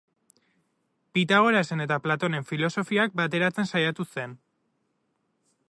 [1.17, 4.37] Pitagorasen eta Platonen filosofiak bateratzen saiatu zen.